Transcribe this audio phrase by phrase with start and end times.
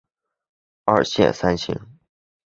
[0.83, 1.79] 二线三星。